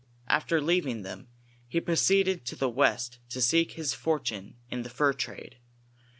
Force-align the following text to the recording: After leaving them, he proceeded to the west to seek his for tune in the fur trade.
After 0.27 0.59
leaving 0.59 1.03
them, 1.03 1.27
he 1.67 1.79
proceeded 1.79 2.43
to 2.47 2.55
the 2.55 2.71
west 2.71 3.19
to 3.29 3.39
seek 3.39 3.73
his 3.73 3.93
for 3.93 4.19
tune 4.19 4.55
in 4.71 4.81
the 4.81 4.89
fur 4.89 5.13
trade. 5.13 5.59